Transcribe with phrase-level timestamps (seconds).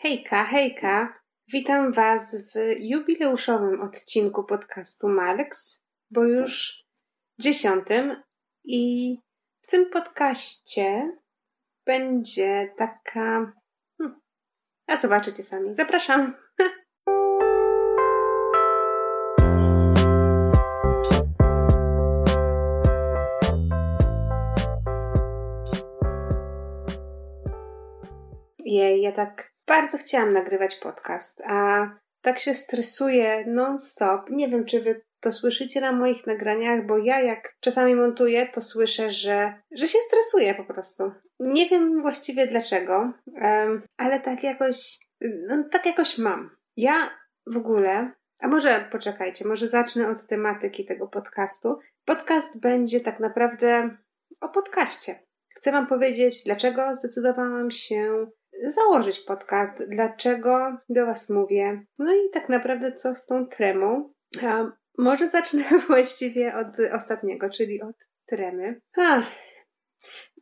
[0.00, 1.20] Hejka, hejka.
[1.52, 6.84] Witam Was w jubileuszowym odcinku podcastu Marks, bo już
[7.40, 8.22] dziesiątym
[8.64, 9.14] i
[9.62, 11.12] w tym podcaście
[11.86, 13.52] będzie taka...
[13.98, 14.20] Hmm,
[14.86, 15.74] a zobaczycie sami.
[15.74, 16.34] Zapraszam.
[28.58, 31.90] Jej, ja tak bardzo chciałam nagrywać podcast, a
[32.20, 34.30] tak się stresuję non-stop.
[34.30, 38.62] Nie wiem, czy wy to słyszycie na moich nagraniach, bo ja jak czasami montuję, to
[38.62, 41.12] słyszę, że, że się stresuję po prostu.
[41.40, 43.12] Nie wiem właściwie dlaczego,
[43.96, 46.50] ale tak jakoś, no, tak jakoś mam.
[46.76, 46.94] Ja
[47.46, 51.78] w ogóle, a może poczekajcie, może zacznę od tematyki tego podcastu.
[52.04, 53.96] Podcast będzie tak naprawdę
[54.40, 55.14] o podcaście.
[55.56, 58.26] Chcę Wam powiedzieć, dlaczego zdecydowałam się
[58.66, 64.12] założyć podcast, dlaczego do Was mówię, no i tak naprawdę co z tą tremą.
[64.42, 67.96] A może zacznę właściwie od ostatniego, czyli od
[68.26, 68.80] tremy.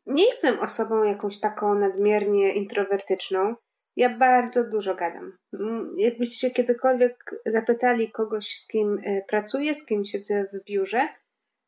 [0.06, 3.54] Nie jestem osobą jakąś taką nadmiernie introwertyczną.
[3.96, 5.38] Ja bardzo dużo gadam.
[5.60, 11.08] Mm, jakbyście kiedykolwiek zapytali kogoś, z kim e, pracuję, z kim siedzę w biurze,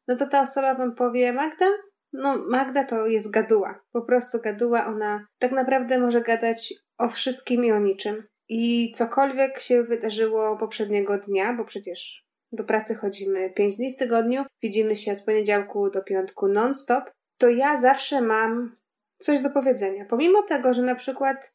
[0.09, 1.67] no to ta osoba wam powie: Magda,
[2.13, 3.81] no, Magda to jest gaduła.
[3.93, 4.87] Po prostu gaduła.
[4.87, 8.27] Ona tak naprawdę może gadać o wszystkim i o niczym.
[8.49, 14.45] I cokolwiek się wydarzyło poprzedniego dnia, bo przecież do pracy chodzimy pięć dni w tygodniu,
[14.63, 17.05] widzimy się od poniedziałku do piątku non-stop,
[17.39, 18.77] to ja zawsze mam
[19.19, 20.05] coś do powiedzenia.
[20.05, 21.53] Pomimo tego, że na przykład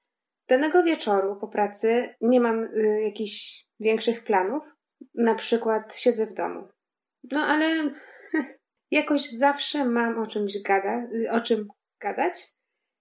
[0.48, 4.64] danego wieczoru po pracy nie mam y, jakichś większych planów,
[5.16, 6.68] na przykład siedzę w domu.
[7.32, 7.66] No ale
[8.94, 11.68] jakoś zawsze mam o czymś gada, o czym
[12.02, 12.54] gadać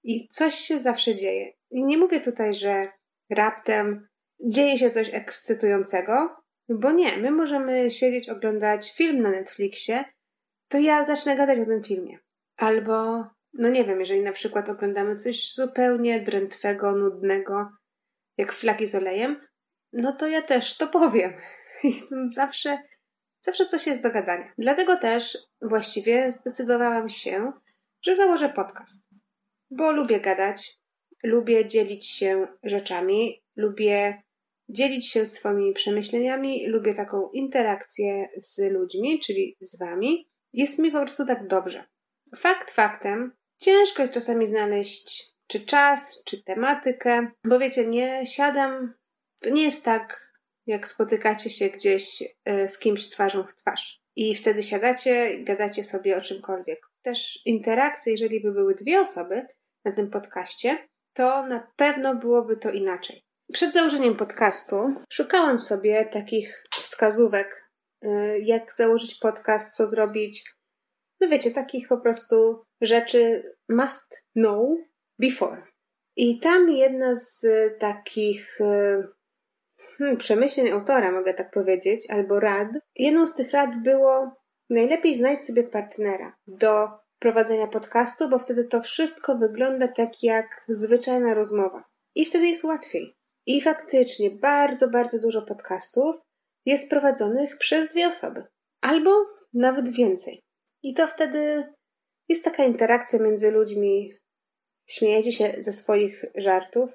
[0.04, 1.46] i coś się zawsze dzieje.
[1.70, 2.88] I nie mówię tutaj, że
[3.30, 4.08] raptem
[4.40, 6.36] dzieje się coś ekscytującego,
[6.68, 10.04] bo nie, my możemy siedzieć, oglądać film na Netflixie,
[10.68, 12.18] to ja zacznę gadać o tym filmie.
[12.56, 17.70] Albo, no nie wiem, jeżeli na przykład oglądamy coś zupełnie drętwego, nudnego,
[18.36, 19.40] jak flaki z olejem,
[19.92, 21.32] no to ja też to powiem.
[21.84, 22.78] I zawsze
[23.44, 24.52] Zawsze coś jest do gadania.
[24.58, 27.52] Dlatego też właściwie zdecydowałam się,
[28.02, 29.08] że założę podcast.
[29.70, 30.78] Bo lubię gadać,
[31.22, 34.22] lubię dzielić się rzeczami, lubię
[34.68, 40.28] dzielić się swoimi przemyśleniami, lubię taką interakcję z ludźmi, czyli z wami.
[40.52, 41.84] Jest mi po prostu tak dobrze.
[42.36, 48.94] Fakt faktem, ciężko jest czasami znaleźć czy czas, czy tematykę, bo wiecie, nie siadam,
[49.40, 50.31] to nie jest tak,
[50.72, 54.02] jak spotykacie się gdzieś e, z kimś twarzą w twarz.
[54.16, 56.78] I wtedy siadacie gadacie sobie o czymkolwiek.
[57.02, 59.46] Też interakcje, jeżeli by były dwie osoby
[59.84, 63.24] na tym podcaście, to na pewno byłoby to inaczej.
[63.52, 67.70] Przed założeniem podcastu szukałam sobie takich wskazówek,
[68.02, 70.44] e, jak założyć podcast, co zrobić.
[71.20, 74.78] No wiecie, takich po prostu rzeczy must know
[75.18, 75.62] before.
[76.16, 77.46] I tam jedna z
[77.80, 79.02] takich e,
[80.02, 82.68] hmm, przemyśleń autora, mogę tak powiedzieć, albo rad.
[82.96, 84.36] Jedną z tych rad było
[84.70, 91.34] najlepiej znajdź sobie partnera do prowadzenia podcastu, bo wtedy to wszystko wygląda tak jak zwyczajna
[91.34, 91.84] rozmowa.
[92.14, 93.14] I wtedy jest łatwiej.
[93.46, 96.16] I faktycznie bardzo, bardzo dużo podcastów
[96.66, 98.44] jest prowadzonych przez dwie osoby,
[98.80, 99.10] albo
[99.54, 100.42] nawet więcej.
[100.82, 101.72] I to wtedy
[102.28, 104.12] jest taka interakcja między ludźmi.
[104.86, 106.90] Śmiejecie się ze swoich żartów,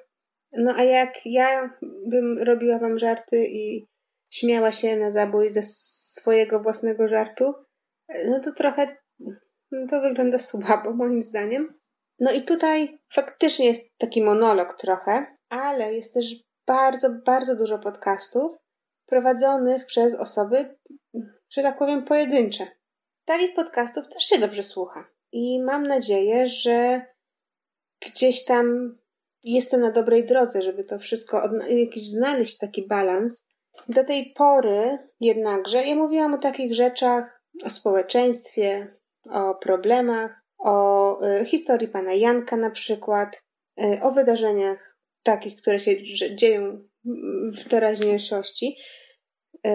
[0.52, 3.88] no a jak ja bym robiła wam żarty i
[4.32, 7.54] śmiała się na zabój ze swojego własnego żartu,
[8.26, 8.98] no to trochę
[9.72, 11.80] no to wygląda słabo moim zdaniem.
[12.20, 16.26] No i tutaj faktycznie jest taki monolog trochę, ale jest też
[16.68, 18.58] bardzo, bardzo dużo podcastów
[19.06, 20.76] prowadzonych przez osoby,
[21.50, 22.68] że tak powiem, pojedyncze.
[23.26, 25.08] Takich podcastów też się dobrze słucha.
[25.32, 27.02] I mam nadzieję, że
[28.06, 28.98] gdzieś tam
[29.44, 33.48] jestem na dobrej drodze, żeby to wszystko, jakiś znaleźć taki balans.
[33.90, 38.98] Do tej pory jednakże ja mówiłam o takich rzeczach, o społeczeństwie,
[39.30, 43.44] o problemach, o y, historii pana Janka na przykład,
[43.82, 45.96] y, o wydarzeniach takich, które się
[46.36, 46.88] dzieją
[47.52, 48.78] w teraźniejszości.
[49.68, 49.70] Y,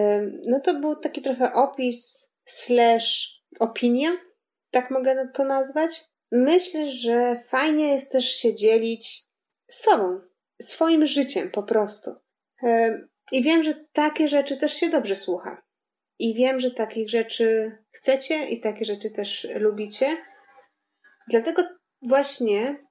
[0.47, 4.09] no to był taki trochę opis slash opinia,
[4.71, 5.91] tak mogę to nazwać.
[6.31, 9.25] Myślę, że fajnie jest też się dzielić
[9.73, 10.21] sobą,
[10.61, 12.11] swoim życiem po prostu.
[13.31, 15.61] I wiem, że takie rzeczy też się dobrze słucha.
[16.19, 20.17] I wiem, że takich rzeczy chcecie i takie rzeczy też lubicie.
[21.29, 21.63] Dlatego
[22.01, 22.83] właśnie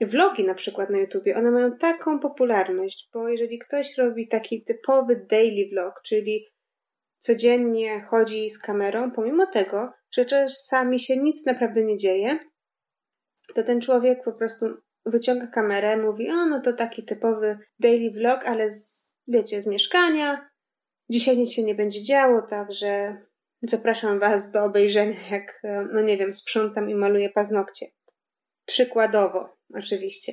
[0.00, 5.26] vlogi na przykład na YouTubie, one mają taką popularność, bo jeżeli ktoś robi taki typowy
[5.30, 6.46] daily vlog, czyli
[7.18, 12.38] codziennie chodzi z kamerą, pomimo tego, że czasami się nic naprawdę nie dzieje,
[13.54, 14.66] to ten człowiek po prostu
[15.06, 20.48] wyciąga kamerę, mówi, o no to taki typowy daily vlog, ale z, wiecie, z mieszkania,
[21.10, 23.16] dzisiaj nic się nie będzie działo, także
[23.62, 25.62] zapraszam Was do obejrzenia, jak,
[25.92, 27.86] no nie wiem, sprzątam i maluję paznokcie.
[28.66, 30.32] Przykładowo, oczywiście.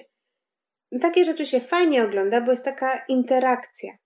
[1.01, 3.97] Takie rzeczy się fajnie ogląda, bo jest taka interakcja.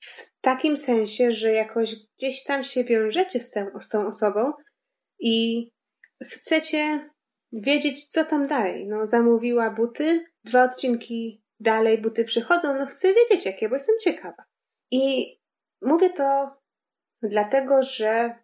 [0.00, 4.52] W takim sensie, że jakoś gdzieś tam się wiążecie z, z tą osobą
[5.20, 5.68] i
[6.22, 7.10] chcecie
[7.52, 8.86] wiedzieć, co tam dalej.
[8.86, 14.44] No, zamówiła buty, dwa odcinki dalej buty przychodzą, no chcę wiedzieć jakie, bo jestem ciekawa.
[14.90, 15.36] I
[15.82, 16.56] mówię to
[17.22, 18.34] dlatego, że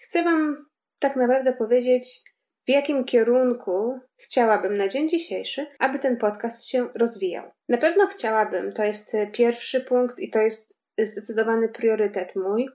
[0.00, 0.66] chcę Wam
[0.98, 2.22] tak naprawdę powiedzieć,
[2.66, 7.50] w jakim kierunku chciałabym na dzień dzisiejszy, aby ten podcast się rozwijał.
[7.68, 12.68] Na pewno chciałabym, to jest pierwszy punkt i to jest zdecydowany priorytet mój.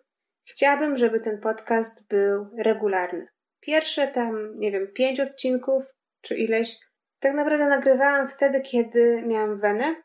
[0.49, 3.27] Chciałabym, żeby ten podcast był regularny.
[3.65, 5.83] Pierwsze tam, nie wiem, pięć odcinków
[6.21, 6.80] czy ileś,
[7.19, 9.95] tak naprawdę nagrywałam wtedy, kiedy miałam wenę,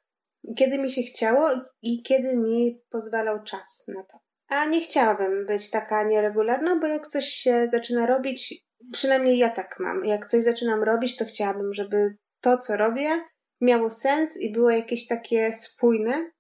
[0.57, 1.51] kiedy mi się chciało
[1.83, 4.19] i kiedy mi pozwalał czas na to.
[4.49, 9.77] A nie chciałabym być taka nieregularna, bo jak coś się zaczyna robić, przynajmniej ja tak
[9.79, 13.21] mam, jak coś zaczynam robić, to chciałabym, żeby to, co robię,
[13.61, 16.31] miało sens i było jakieś takie spójne,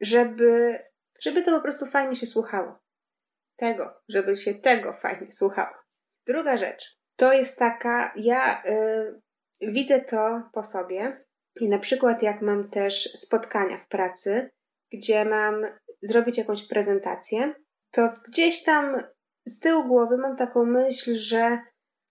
[0.00, 0.78] żeby,
[1.20, 2.78] żeby to po prostu fajnie się słuchało.
[3.56, 5.85] Tego, żeby się tego fajnie słuchało.
[6.26, 9.20] Druga rzecz, to jest taka, ja y,
[9.60, 11.24] widzę to po sobie
[11.60, 14.50] i na przykład jak mam też spotkania w pracy,
[14.92, 15.66] gdzie mam
[16.02, 17.54] zrobić jakąś prezentację,
[17.90, 19.02] to gdzieś tam
[19.44, 21.58] z tyłu głowy mam taką myśl, że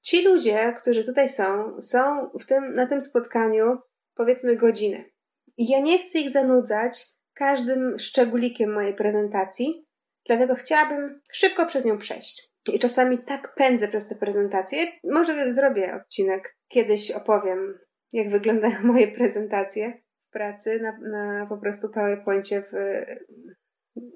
[0.01, 3.77] ci ludzie, którzy tutaj są, są w tym, na tym spotkaniu
[4.15, 5.03] powiedzmy godzinę.
[5.57, 9.85] I ja nie chcę ich zanudzać każdym szczególikiem mojej prezentacji,
[10.25, 12.54] dlatego chciałabym szybko przez nią przejść.
[12.73, 14.87] I czasami tak pędzę przez te prezentacje.
[15.03, 17.79] Może zrobię odcinek, kiedyś opowiem,
[18.13, 22.73] jak wyglądają moje prezentacje w pracy na, na po prostu PowerPoincie w,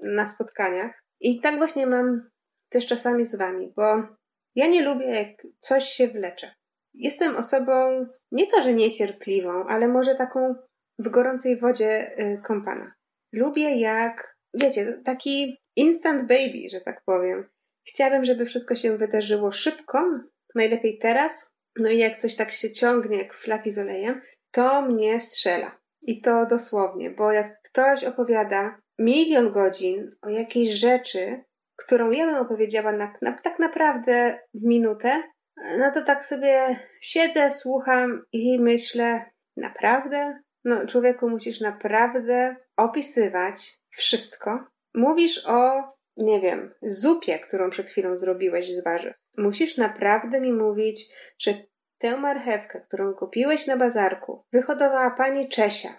[0.01, 1.03] na spotkaniach.
[1.19, 2.29] I tak właśnie mam
[2.69, 4.03] też czasami z wami, bo
[4.55, 6.51] ja nie lubię, jak coś się wlecze.
[6.93, 10.55] Jestem osobą nie to, że niecierpliwą, ale może taką
[10.99, 12.93] w gorącej wodzie y, kąpana.
[13.33, 17.49] Lubię jak, wiecie, taki instant baby, że tak powiem.
[17.87, 20.19] Chciałabym, żeby wszystko się wydarzyło szybko,
[20.55, 21.55] najlepiej teraz.
[21.79, 24.21] No i jak coś tak się ciągnie, jak flaki z olejem,
[24.51, 25.77] to mnie strzela.
[26.01, 31.43] I to dosłownie, bo jak ktoś opowiada milion godzin o jakiejś rzeczy,
[31.75, 35.23] którą ja bym opowiedziała na, na, tak naprawdę w minutę,
[35.77, 39.25] no to tak sobie siedzę, słucham i myślę,
[39.57, 40.39] naprawdę?
[40.65, 44.67] No, człowieku, musisz naprawdę opisywać wszystko.
[44.95, 45.83] Mówisz o
[46.19, 49.13] nie wiem, zupie, którą przed chwilą zrobiłeś z warzyw.
[49.37, 51.05] Musisz naprawdę mi mówić,
[51.39, 51.53] że
[51.97, 55.89] tę marchewkę, którą kupiłeś na bazarku, wyhodowała pani Czesia.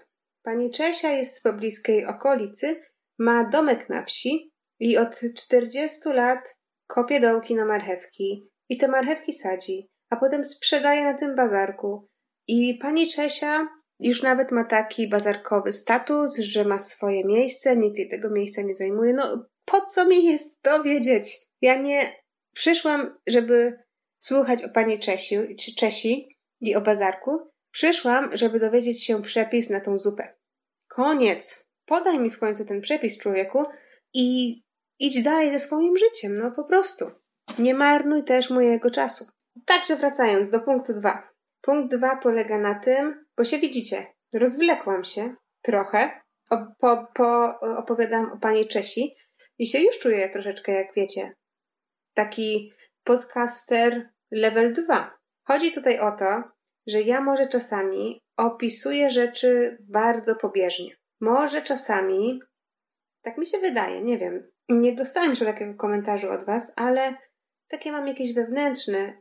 [0.43, 2.83] Pani Czesia jest z pobliskiej okolicy,
[3.19, 6.57] ma domek na wsi i od 40 lat
[6.87, 12.09] kopie dołki na marchewki i te marchewki sadzi, a potem sprzedaje na tym bazarku.
[12.47, 13.69] I pani Czesia
[14.01, 18.75] już nawet ma taki bazarkowy status, że ma swoje miejsce, nikt jej tego miejsca nie
[18.75, 19.13] zajmuje.
[19.13, 21.39] No, po co mi jest to wiedzieć?
[21.61, 22.17] Ja nie
[22.55, 23.79] przyszłam, żeby
[24.19, 25.37] słuchać o pani Czesiu,
[25.79, 27.51] Czesi i o bazarku.
[27.71, 30.35] Przyszłam, żeby dowiedzieć się przepis na tą zupę.
[30.89, 31.71] Koniec.
[31.87, 33.65] Podaj mi w końcu ten przepis, człowieku,
[34.15, 34.61] i
[34.99, 37.11] idź dalej ze swoim życiem, no po prostu.
[37.59, 39.27] Nie marnuj też mojego czasu.
[39.67, 41.29] Także wracając do punktu dwa.
[41.61, 46.21] Punkt dwa polega na tym, bo się widzicie, rozwlekłam się trochę,
[46.79, 49.17] po, po, opowiadam o pani Czesi,
[49.61, 51.35] i się już czuję troszeczkę, jak wiecie,
[52.15, 52.73] taki
[53.05, 55.19] podcaster level 2.
[55.47, 56.43] Chodzi tutaj o to,
[56.87, 60.97] że ja może czasami opisuję rzeczy bardzo pobieżnie.
[61.21, 62.41] Może czasami,
[63.23, 67.15] tak mi się wydaje, nie wiem, nie dostałem jeszcze takiego komentarzu od Was, ale
[67.69, 69.21] takie mam jakieś wewnętrzne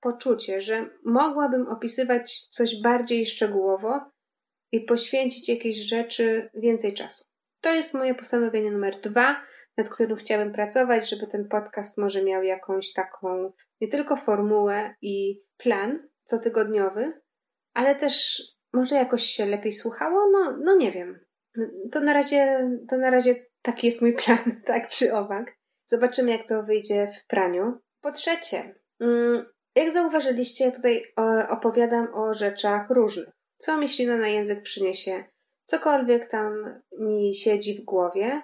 [0.00, 4.00] poczucie, że mogłabym opisywać coś bardziej szczegółowo
[4.72, 7.24] i poświęcić jakiejś rzeczy więcej czasu.
[7.60, 12.42] To jest moje postanowienie numer dwa nad którym chciałabym pracować, żeby ten podcast może miał
[12.42, 17.20] jakąś taką nie tylko formułę i plan cotygodniowy,
[17.74, 18.42] ale też
[18.72, 20.30] może jakoś się lepiej słuchało?
[20.30, 21.20] No, no nie wiem.
[21.92, 25.56] To na razie, to na razie taki jest mój plan, tak czy owak.
[25.86, 27.78] Zobaczymy, jak to wyjdzie w praniu.
[28.00, 31.04] Po trzecie, mm, jak zauważyliście, ja tutaj
[31.48, 33.28] opowiadam o rzeczach różnych.
[33.58, 35.24] co mi ślina na język przyniesie,
[35.64, 38.42] cokolwiek tam mi siedzi w głowie,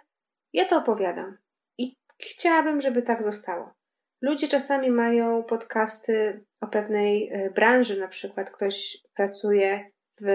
[0.52, 1.36] ja to opowiadam.
[1.78, 3.74] I chciałabym, żeby tak zostało.
[4.22, 9.90] Ludzie czasami mają podcasty o pewnej e, branży, na przykład ktoś pracuje
[10.20, 10.26] w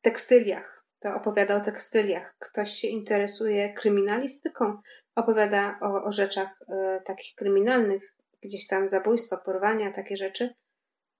[0.00, 2.36] tekstyliach, to opowiada o tekstyliach.
[2.38, 4.80] Ktoś się interesuje kryminalistyką,
[5.14, 10.54] opowiada o, o rzeczach e, takich kryminalnych, gdzieś tam zabójstwa, porwania, takie rzeczy.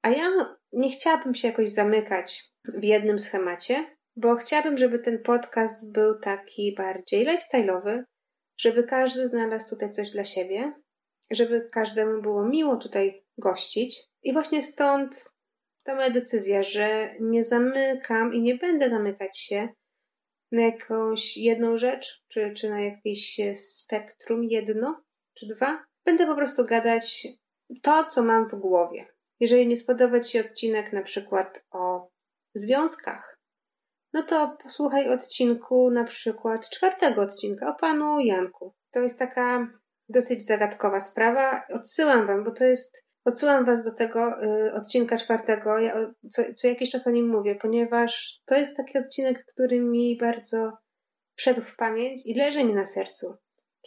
[0.02, 0.30] A ja
[0.73, 6.75] nie chciałabym się jakoś zamykać w jednym schemacie, bo chciałabym, żeby ten podcast był taki
[6.75, 8.02] bardziej lifestyle'owy,
[8.61, 10.73] żeby każdy znalazł tutaj coś dla siebie,
[11.31, 14.02] żeby każdemu było miło tutaj gościć.
[14.23, 15.33] I właśnie stąd
[15.83, 19.69] ta moja decyzja, że nie zamykam i nie będę zamykać się
[20.52, 25.02] na jakąś jedną rzecz, czy, czy na jakieś spektrum jedno,
[25.35, 25.85] czy dwa.
[26.05, 27.26] Będę po prostu gadać
[27.83, 29.07] to, co mam w głowie.
[29.40, 32.09] Jeżeli nie spodoba Ci się odcinek na przykład o
[32.55, 33.29] związkach,
[34.12, 38.75] no to posłuchaj odcinku na przykład czwartego odcinka o panu Janku.
[38.90, 39.69] To jest taka
[40.09, 41.62] dosyć zagadkowa sprawa.
[41.75, 43.05] Odsyłam Wam, bo to jest.
[43.25, 45.79] Odsyłam Was do tego y, odcinka czwartego.
[45.79, 50.19] Ja co, co jakiś czas o nim mówię, ponieważ to jest taki odcinek, który mi
[50.21, 50.73] bardzo
[51.37, 53.37] wszedł w pamięć i leży mi na sercu.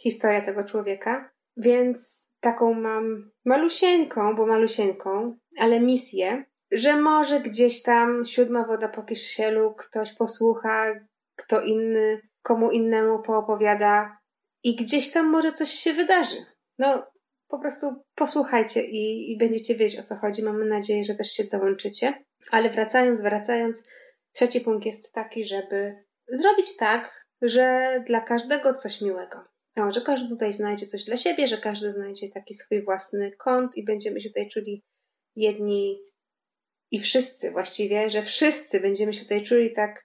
[0.02, 1.30] Historia tego człowieka.
[1.56, 9.02] Więc taką mam malusieńką, bo malusieńką, ale misję, że może gdzieś tam siódma woda po
[9.02, 11.00] kisielu ktoś posłucha,
[11.36, 14.18] kto inny, komu innemu poopowiada
[14.62, 16.36] i gdzieś tam może coś się wydarzy.
[16.78, 17.06] No,
[17.48, 20.42] po prostu posłuchajcie i, i będziecie wiedzieć o co chodzi.
[20.42, 22.24] Mamy nadzieję, że też się dołączycie.
[22.50, 23.88] Ale wracając, wracając,
[24.32, 29.44] trzeci punkt jest taki, żeby zrobić tak, że dla każdego coś miłego.
[29.76, 33.76] No, że każdy tutaj znajdzie coś dla siebie, że każdy znajdzie taki swój własny kąt
[33.76, 34.84] i będziemy się tutaj czuli
[35.36, 35.98] jedni
[36.94, 40.04] i wszyscy właściwie, że wszyscy będziemy się tutaj czuli tak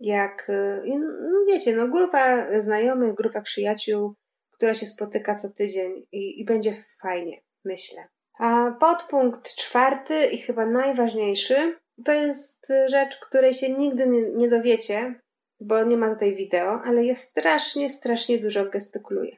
[0.00, 0.98] jak, y,
[1.32, 4.14] no wiecie, no grupa znajomych, grupa przyjaciół,
[4.52, 8.08] która się spotyka co tydzień i, i będzie fajnie, myślę.
[8.38, 15.20] A podpunkt czwarty i chyba najważniejszy to jest rzecz, której się nigdy nie, nie dowiecie,
[15.60, 19.36] bo nie ma tutaj wideo, ale ja strasznie, strasznie dużo gestykuluję.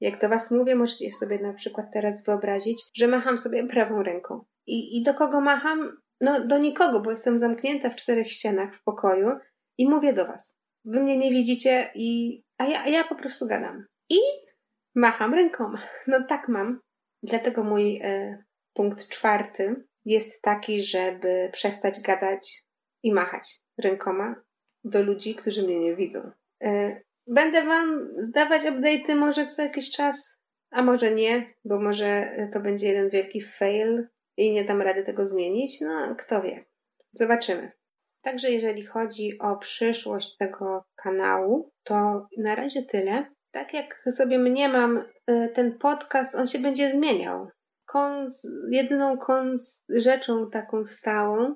[0.00, 4.44] Jak do Was mówię, możecie sobie na przykład teraz wyobrazić, że macham sobie prawą ręką.
[4.66, 5.96] I, I do kogo macham?
[6.20, 9.30] No, do nikogo, bo jestem zamknięta w czterech ścianach w pokoju
[9.78, 10.58] i mówię do Was.
[10.84, 13.86] Wy mnie nie widzicie, i, a, ja, a ja po prostu gadam.
[14.08, 14.18] I
[14.94, 15.82] macham rękoma.
[16.06, 16.80] No tak mam.
[17.22, 18.42] Dlatego mój e,
[18.74, 22.64] punkt czwarty jest taki, żeby przestać gadać
[23.02, 24.34] i machać rękoma
[24.84, 26.30] do ludzi, którzy mnie nie widzą.
[26.64, 32.60] E, będę Wam zdawać update'y może co jakiś czas, a może nie, bo może to
[32.60, 34.06] będzie jeden wielki fail
[34.36, 35.80] i nie dam rady tego zmienić.
[35.80, 36.64] No, kto wie.
[37.12, 37.72] Zobaczymy.
[38.22, 43.26] Także jeżeli chodzi o przyszłość tego kanału, to na razie tyle.
[43.50, 47.48] Tak jak sobie mniemam, y, ten podcast, on się będzie zmieniał.
[47.84, 49.18] Kons, jedyną
[49.88, 51.54] rzeczą taką stałą,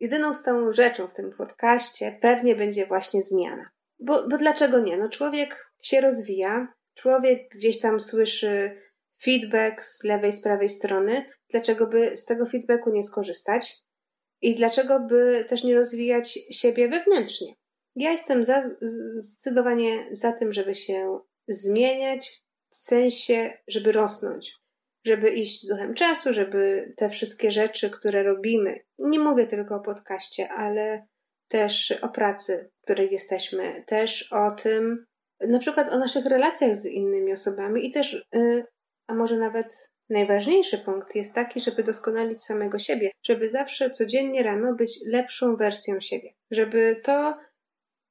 [0.00, 3.70] jedyną stałą rzeczą w tym podcaście pewnie będzie właśnie zmiana.
[3.98, 4.98] Bo, bo dlaczego nie?
[4.98, 8.82] No człowiek się rozwija, człowiek gdzieś tam słyszy
[9.24, 11.30] feedback z lewej, z prawej strony.
[11.50, 13.76] Dlaczego by z tego feedbacku nie skorzystać?
[14.42, 17.54] I dlaczego by też nie rozwijać siebie wewnętrznie?
[17.96, 18.62] Ja jestem za,
[19.14, 24.60] zdecydowanie za tym, żeby się zmieniać, w sensie, żeby rosnąć,
[25.06, 29.80] żeby iść z duchem czasu, żeby te wszystkie rzeczy, które robimy, nie mówię tylko o
[29.80, 31.06] podcaście, ale
[31.48, 35.06] też o pracy, w której jesteśmy, też o tym,
[35.40, 38.64] na przykład o naszych relacjach z innymi osobami i też, y,
[39.06, 44.74] a może nawet Najważniejszy punkt jest taki, żeby doskonalić samego siebie, żeby zawsze codziennie rano
[44.74, 47.38] być lepszą wersją siebie, żeby to,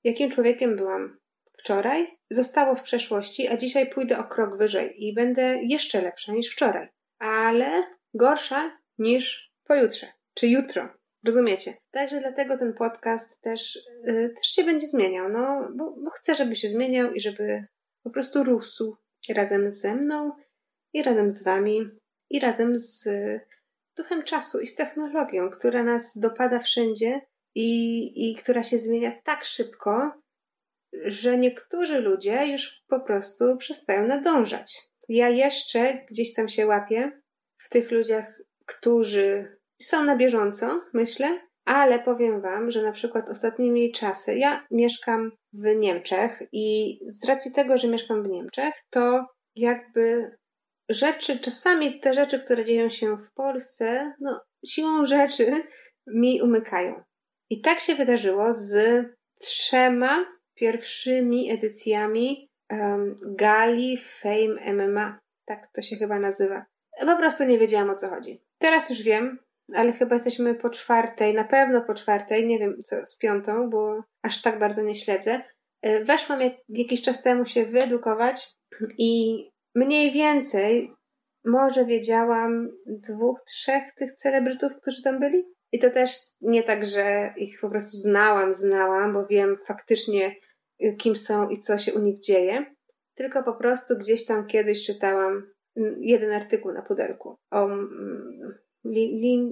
[0.03, 1.17] jakim człowiekiem byłam
[1.59, 6.51] wczoraj, zostało w przeszłości, a dzisiaj pójdę o krok wyżej i będę jeszcze lepsza niż
[6.51, 6.87] wczoraj,
[7.19, 10.89] ale gorsza niż pojutrze czy jutro.
[11.25, 11.73] Rozumiecie?
[11.91, 16.55] Także dlatego ten podcast też, yy, też się będzie zmieniał, no, bo, bo chcę, żeby
[16.55, 17.65] się zmieniał i żeby
[18.03, 18.95] po prostu rósł
[19.29, 20.31] razem ze mną
[20.93, 21.89] i razem z Wami,
[22.29, 23.09] i razem z
[23.97, 27.21] duchem czasu i z technologią, która nas dopada wszędzie
[27.55, 30.11] i, i która się zmienia tak szybko,
[30.93, 34.81] że niektórzy ludzie już po prostu przestają nadążać.
[35.09, 37.21] Ja jeszcze gdzieś tam się łapię
[37.57, 43.91] w tych ludziach, którzy są na bieżąco, myślę, ale powiem Wam, że na przykład ostatnimi
[43.91, 50.31] czasy ja mieszkam w Niemczech i z racji tego, że mieszkam w Niemczech, to jakby
[50.89, 55.63] rzeczy, czasami te rzeczy, które dzieją się w Polsce, no, siłą rzeczy
[56.07, 57.03] mi umykają.
[57.49, 59.05] I tak się wydarzyło z
[59.39, 65.19] trzema pierwszymi edycjami um, gali Fame MMA.
[65.45, 66.65] Tak to się chyba nazywa.
[66.99, 68.41] Po prostu nie wiedziałam o co chodzi.
[68.57, 69.39] Teraz już wiem,
[69.75, 74.03] ale chyba jesteśmy po czwartej, na pewno po czwartej, nie wiem co z piątą, bo
[74.21, 75.41] aż tak bardzo nie śledzę.
[75.81, 78.49] E, weszłam jak, jakiś czas temu się wyedukować
[78.97, 79.43] i
[79.79, 80.93] mniej więcej
[81.45, 85.43] może wiedziałam dwóch, trzech tych celebrytów, którzy tam byli.
[85.71, 86.09] I to też
[86.41, 90.35] nie tak, że ich po prostu znałam, znałam, bo wiem faktycznie,
[90.83, 92.65] y, kim są i co się u nich dzieje,
[93.15, 98.57] tylko po prostu gdzieś tam kiedyś czytałam mm, jeden artykuł na pudelku o mm,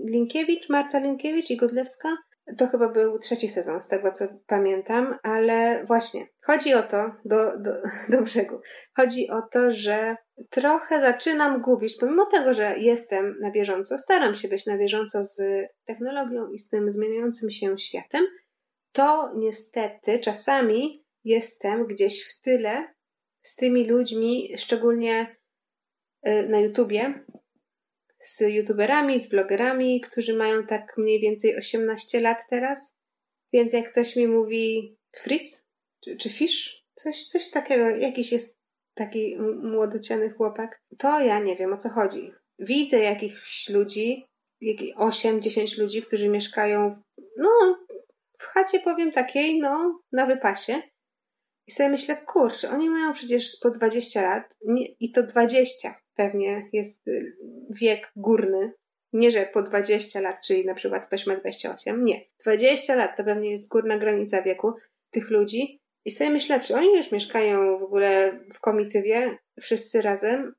[0.06, 2.18] Linkiewicz, Marta Linkiewicz i Godlewska.
[2.58, 7.58] To chyba był trzeci sezon, z tego co pamiętam, ale właśnie chodzi o to, do,
[7.58, 7.72] do,
[8.18, 8.62] do brzegu,
[8.96, 10.16] chodzi o to, że
[10.50, 15.42] trochę zaczynam gubić, pomimo tego, że jestem na bieżąco, staram się być na bieżąco z
[15.86, 18.26] technologią i z tym zmieniającym się światem,
[18.92, 22.88] to niestety czasami jestem gdzieś w tyle
[23.42, 25.36] z tymi ludźmi, szczególnie
[26.28, 27.26] y, na YouTubie,
[28.20, 32.96] z youtuberami, z blogerami, którzy mają tak mniej więcej 18 lat teraz.
[33.54, 35.66] Więc jak ktoś mi mówi Fritz
[36.04, 36.30] czy, czy
[36.96, 38.58] coś, coś takiego, jakiś jest
[38.94, 42.32] taki młodociany chłopak, to ja nie wiem o co chodzi.
[42.60, 44.26] Widzę jakichś ludzi,
[44.98, 47.02] 8-10 ludzi, którzy mieszkają,
[47.38, 47.50] no,
[48.40, 50.82] w chacie powiem takiej, no, na wypasie.
[51.68, 56.70] I sobie myślę, kurczę, oni mają przecież po 20 lat nie, i to 20 pewnie
[56.74, 57.38] jest y,
[57.70, 58.74] wiek górny.
[59.14, 62.06] Nie, że po 20 lat, czyli na przykład ktoś ma 28.
[62.06, 62.22] Nie.
[62.42, 64.74] 20 lat to pewnie jest górna granica wieku
[65.12, 65.80] tych ludzi.
[66.06, 70.54] I sobie myślę, czy oni już mieszkają w ogóle w komitywie, wszyscy razem.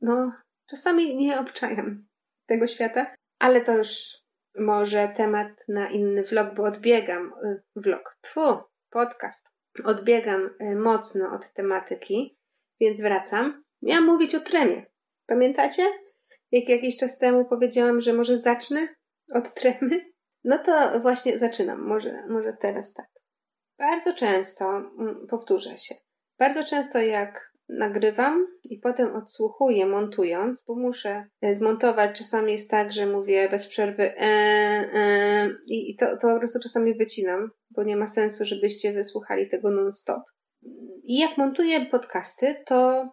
[0.00, 0.32] No,
[0.70, 2.06] czasami nie obczajam
[2.46, 3.88] tego świata, ale to już
[4.58, 7.32] może temat na inny vlog, bo odbiegam.
[7.44, 8.40] Y, vlog, tfu,
[8.90, 9.48] podcast.
[9.84, 12.38] Odbiegam y, mocno od tematyki,
[12.80, 13.64] więc wracam.
[13.82, 14.86] Miałam mówić o tremie.
[15.26, 15.82] Pamiętacie?
[16.52, 18.88] Jak jakiś czas temu powiedziałam, że może zacznę
[19.34, 20.10] od tremy?
[20.44, 21.86] No to właśnie zaczynam.
[21.86, 23.06] Może, może teraz tak.
[23.78, 25.94] Bardzo często, mm, powtórzę się,
[26.38, 32.18] bardzo często jak nagrywam i potem odsłuchuję montując, bo muszę e, zmontować.
[32.18, 34.24] Czasami jest tak, że mówię bez przerwy e,
[34.94, 39.70] e, i to, to po prostu czasami wycinam, bo nie ma sensu, żebyście wysłuchali tego
[39.70, 40.22] non-stop.
[41.04, 43.08] I jak montuję podcasty, to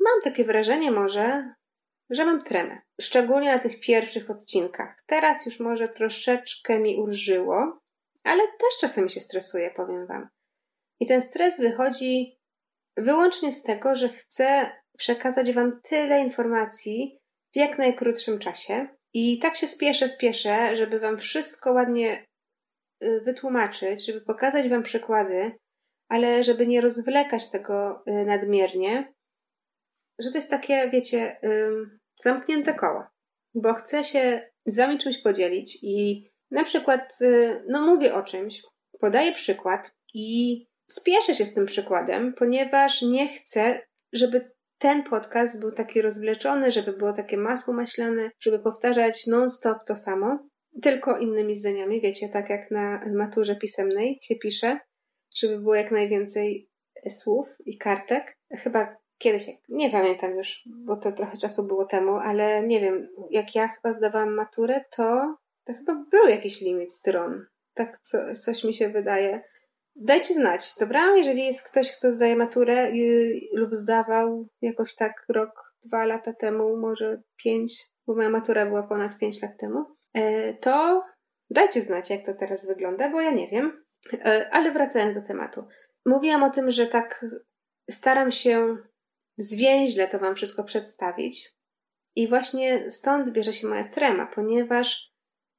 [0.00, 1.54] Mam takie wrażenie może,
[2.10, 2.80] że mam tremę.
[3.00, 5.02] Szczególnie na tych pierwszych odcinkach.
[5.06, 7.78] Teraz już może troszeczkę mi ulżyło,
[8.24, 10.28] ale też czasami się stresuję, powiem Wam.
[11.00, 12.38] I ten stres wychodzi
[12.96, 17.18] wyłącznie z tego, że chcę przekazać Wam tyle informacji
[17.52, 18.88] w jak najkrótszym czasie.
[19.14, 22.26] I tak się spieszę, spieszę, żeby Wam wszystko ładnie
[23.02, 25.52] y, wytłumaczyć, żeby pokazać Wam przykłady,
[26.08, 29.12] ale żeby nie rozwlekać tego y, nadmiernie,
[30.20, 31.36] że to jest takie, wiecie,
[32.22, 33.04] zamknięte koło,
[33.54, 38.62] bo chcę się z wami czymś podzielić i na przykład, y, no mówię o czymś,
[39.00, 43.80] podaję przykład i spieszę się z tym przykładem, ponieważ nie chcę,
[44.12, 49.96] żeby ten podcast był taki rozwleczony, żeby było takie masło maślane, żeby powtarzać non-stop to
[49.96, 50.48] samo,
[50.82, 54.78] tylko innymi zdaniami, wiecie, tak jak na maturze pisemnej się pisze,
[55.36, 56.68] żeby było jak najwięcej
[57.08, 58.36] słów i kartek.
[58.58, 63.54] Chyba kiedyś, nie pamiętam już, bo to trochę czasu było temu, ale nie wiem, jak
[63.54, 67.46] ja chyba zdawałam maturę, to, to chyba był jakiś limit stron.
[67.74, 69.42] Tak co, coś mi się wydaje.
[69.96, 71.16] Dajcie znać, dobra?
[71.16, 76.76] Jeżeli jest ktoś, kto zdaje maturę i, lub zdawał jakoś tak rok, dwa lata temu,
[76.76, 81.04] może pięć, bo moja matura była ponad pięć lat temu, e, to
[81.50, 83.84] dajcie znać, jak to teraz wygląda, bo ja nie wiem.
[84.12, 85.64] E, ale wracając do tematu.
[86.06, 87.26] Mówiłam o tym, że tak
[87.90, 88.76] staram się
[89.40, 91.50] zwięźle to Wam wszystko przedstawić.
[92.16, 95.12] I właśnie stąd bierze się moja trema, ponieważ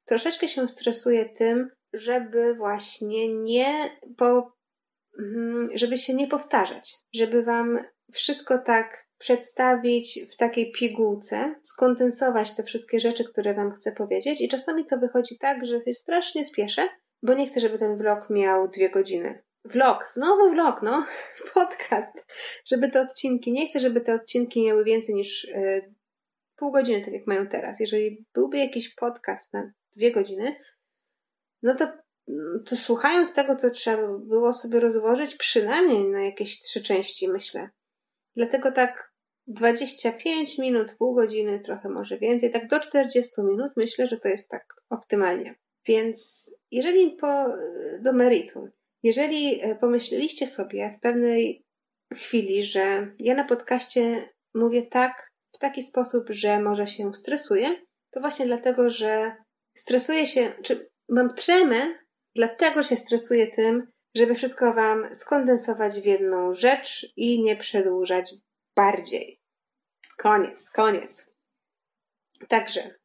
[0.06, 4.58] troszeczkę się stresuję tym, żeby właśnie nie po,
[5.20, 7.80] mm, żeby się nie powtarzać, żeby Wam
[8.14, 14.42] wszystko tak przedstawić w takiej pigułce, skondensować te wszystkie rzeczy, które Wam chcę powiedzieć.
[14.42, 16.90] I czasami to wychodzi tak, że się strasznie spieszę,
[17.24, 19.44] bo nie chcę, żeby ten vlog miał dwie godziny.
[19.66, 21.06] Vlog, znowu vlog, no,
[21.54, 22.34] podcast,
[22.66, 25.94] żeby te odcinki, nie chcę, żeby te odcinki miały więcej niż y,
[26.56, 27.80] pół godziny, tak jak mają teraz.
[27.80, 30.56] Jeżeli byłby jakiś podcast na dwie godziny,
[31.64, 31.88] no to,
[32.66, 37.70] to słuchając tego, to trzeba było sobie rozłożyć przynajmniej na jakieś trzy części, myślę.
[38.36, 39.12] Dlatego tak
[39.48, 44.50] 25 minut, pół godziny, trochę może więcej, tak do 40 minut myślę, że to jest
[44.50, 45.56] tak optymalnie.
[45.86, 47.46] Więc jeżeli po,
[48.00, 48.72] do meritum,
[49.04, 51.64] jeżeli e, pomyśleliście sobie w pewnej
[52.14, 58.20] chwili, że ja na podcaście mówię tak, w taki sposób, że może się stresuję, to
[58.20, 59.36] właśnie dlatego, że
[59.78, 62.00] stresuję się, czy mam tremę,
[62.36, 68.34] dlatego się stresuję tym, żeby wszystko Wam skondensować w jedną rzecz i nie przedłużać
[68.76, 69.42] bardziej.
[70.18, 71.36] Koniec, koniec.
[72.48, 72.96] Także,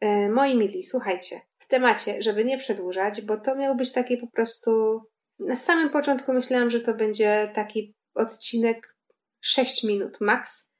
[0.00, 4.26] e, moi mili, słuchajcie, w temacie, żeby nie przedłużać, bo to miał być taki po
[4.26, 5.02] prostu.
[5.38, 8.96] Na samym początku myślałam, że to będzie taki odcinek
[9.40, 10.72] 6 minut max,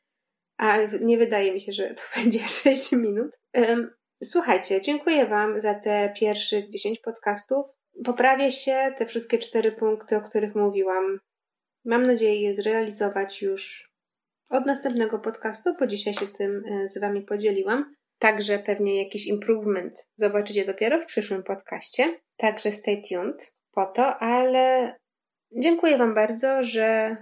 [0.57, 3.39] a nie wydaje mi się, że to będzie 6 minut.
[4.23, 7.67] Słuchajcie, dziękuję Wam za te pierwszych 10 podcastów.
[8.05, 11.19] Poprawię się te wszystkie cztery punkty, o których mówiłam.
[11.85, 13.93] Mam nadzieję je zrealizować już
[14.49, 17.95] od następnego podcastu, bo dzisiaj się tym e, z Wami podzieliłam.
[18.19, 22.21] Także pewnie jakiś improvement zobaczycie dopiero w przyszłym podcaście.
[22.37, 24.95] Także stay tuned po to, ale
[25.53, 27.17] dziękuję Wam bardzo, że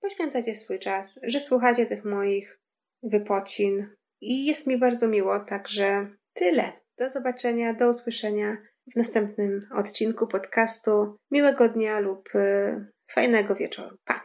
[0.00, 2.60] poświęcacie swój czas, że słuchacie tych moich
[3.02, 3.86] wypocin
[4.20, 6.72] i jest mi bardzo miło, także tyle.
[6.98, 8.56] Do zobaczenia, do usłyszenia
[8.92, 11.16] w następnym odcinku podcastu.
[11.30, 13.96] Miłego dnia lub y, fajnego wieczoru.
[14.04, 14.21] Pa!